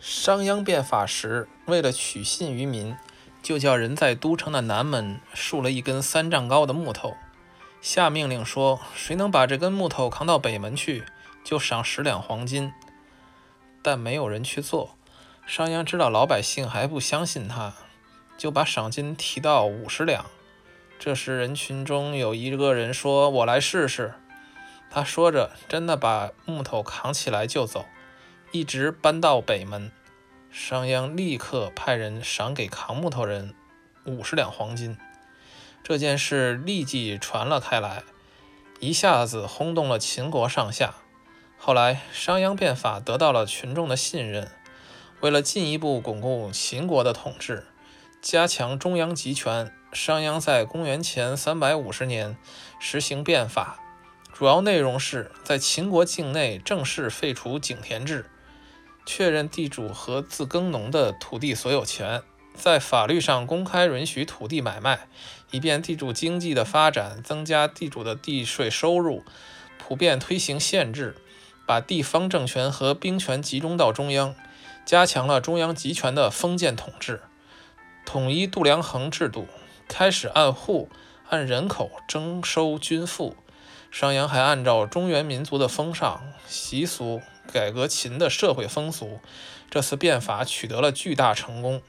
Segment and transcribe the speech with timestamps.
[0.00, 2.96] 商鞅变法时，为了取信于民，
[3.42, 7.14] 就叫人在都城的南门竖了一根三丈高的木头，
[7.82, 11.04] 下命令说：谁能把这根木头扛到北门去，
[11.44, 12.72] 就赏十两黄金。
[13.82, 14.96] 但没有人去做。
[15.46, 17.74] 商鞅知道老百姓还不相信他，
[18.38, 20.24] 就把赏金提到五十两。
[20.98, 24.14] 这时人群中有一个人说：“我来试试。”
[24.90, 27.84] 他说着，真的把木头扛起来就走。
[28.52, 29.92] 一直搬到北门，
[30.50, 33.54] 商鞅立刻派人赏给扛木头人
[34.04, 34.98] 五十两黄金。
[35.84, 38.02] 这件事立即传了开来，
[38.80, 40.94] 一下子轰动了秦国上下。
[41.58, 44.50] 后来，商鞅变法得到了群众的信任。
[45.20, 47.68] 为了进一步巩固秦国的统治，
[48.20, 52.36] 加强中央集权，商鞅在公元前三百五十年
[52.80, 53.78] 实行变法，
[54.32, 58.28] 主要内容是在秦国境内正式废除井田制。
[59.04, 62.22] 确认地主和自耕农的土地所有权，
[62.54, 65.08] 在法律上公开允许土地买卖，
[65.50, 69.24] 以便地主经济的发展，增加地主的地税收入。
[69.78, 71.16] 普遍推行县制，
[71.66, 74.36] 把地方政权和兵权集中到中央，
[74.84, 77.22] 加强了中央集权的封建统治。
[78.06, 79.48] 统一度量衡制度，
[79.88, 80.88] 开始按户、
[81.28, 83.36] 按人口征收军赋。
[83.90, 87.20] 商鞅还按照中原民族的风尚习俗。
[87.50, 89.20] 改革秦的社会风俗，
[89.68, 91.82] 这次变法取得了巨大成功。